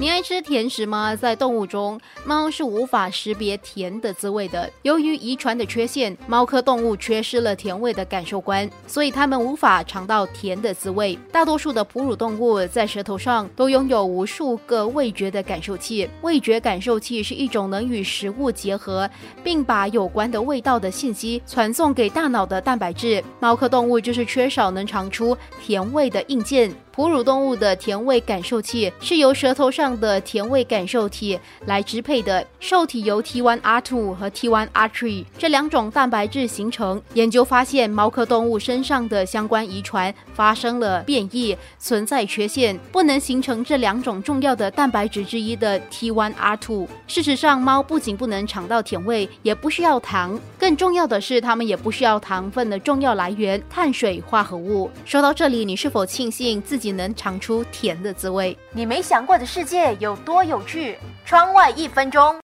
[0.00, 1.14] 你爱吃甜食吗？
[1.14, 4.72] 在动物中，猫是无法识别甜的滋味的。
[4.80, 11.18] 由于遗传的缺陷，猫科动物缺失了甜味的感受观，所以它们无法尝到甜的滋味。
[11.30, 16.08] 大多数的哺乳动物在舌头上都拥有无数个味觉的感受器。
[16.22, 19.06] 味觉感受器是一种能与食物结合，
[19.44, 23.22] 并把有关的味道的信息传送给大脑的蛋白质。
[23.38, 26.74] 猫科动物就是缺少能尝出甜味的硬件。
[27.00, 37.00] 哺乳动物的甜味感受器是由舌头上的甜味感受体来支配的，受体由 T1R2 和 T1R3 这两种蛋白质形成。
[37.14, 46.86] 研究发现，猫科动物身上的相关遗传发生了变异，存在缺陷，不能形成这两种重要的蛋白质之一的 T1R2。
[47.06, 54.90] 事实上，猫不仅不能尝到甜味，也不需要糖，更重要的是，它们也不需要糖分的重要来源——碳水化合物。
[55.06, 58.56] 说到这里，你是否庆幸自己能尝出甜的滋味？
[58.72, 60.98] 你没想过的世界有多有趣？
[61.24, 62.36] 窗外一分钟。